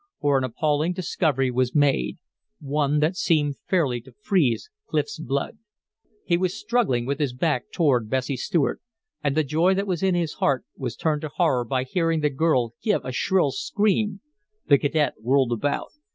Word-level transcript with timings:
For 0.19 0.35
an 0.35 0.43
appalling 0.43 0.93
discovery 0.93 1.51
was 1.51 1.75
made, 1.75 2.17
one 2.59 2.97
that 3.01 3.15
seemed 3.15 3.57
fairly 3.67 4.01
to 4.01 4.11
freeze 4.19 4.71
Clif's 4.87 5.19
blood. 5.19 5.59
He 6.25 6.37
was 6.37 6.59
struggling 6.59 7.05
with 7.05 7.19
his 7.19 7.33
back 7.35 7.69
toward 7.71 8.09
Bessie 8.09 8.35
Stuart. 8.35 8.81
And 9.23 9.37
the 9.37 9.43
joy 9.43 9.75
that 9.75 9.85
was 9.85 10.01
in 10.01 10.15
his 10.15 10.33
heart 10.41 10.65
was 10.75 10.95
turned 10.95 11.21
to 11.21 11.29
horror 11.29 11.65
by 11.65 11.83
hearing 11.83 12.21
the 12.21 12.31
girl 12.31 12.73
give 12.81 13.05
a 13.05 13.11
shrill 13.11 13.51
scream. 13.51 14.21
The 14.65 14.79
cadet 14.79 15.13
whirled 15.19 15.51
about. 15.51 15.91